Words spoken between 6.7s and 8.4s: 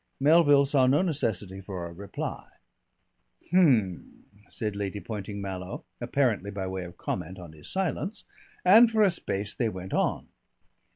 of comment on his silence,